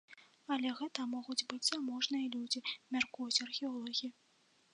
[0.53, 2.63] Але гэта могуць быць заможныя людзі,
[2.97, 4.13] мяркуюць археолагі.